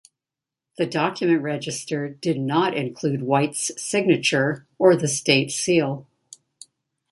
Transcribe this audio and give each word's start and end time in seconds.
The 0.79 0.87
document 0.87 1.43
registered 1.43 2.19
did 2.21 2.39
not 2.39 2.75
include 2.75 3.21
White's 3.21 3.71
signature 3.79 4.65
or 4.79 4.95
the 4.95 5.07
State 5.07 5.51
Seal. 5.51 6.07